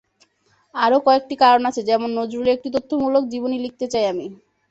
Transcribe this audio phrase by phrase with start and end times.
[0.75, 4.25] আরও কয়েকটি কারণ আছে—যেমন, নজরুলের একটি তথ্যমূলক জীবনী লিখতে চাই আমি।